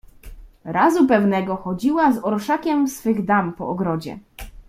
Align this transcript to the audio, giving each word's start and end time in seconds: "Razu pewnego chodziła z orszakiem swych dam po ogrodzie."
"Razu 0.63 1.05
pewnego 1.07 1.55
chodziła 1.57 2.11
z 2.13 2.25
orszakiem 2.25 2.87
swych 2.87 3.25
dam 3.25 3.53
po 3.53 3.67
ogrodzie." 3.67 4.19